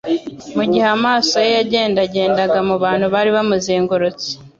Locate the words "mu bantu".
2.67-3.05